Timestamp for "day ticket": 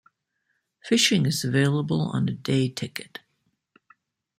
2.31-3.19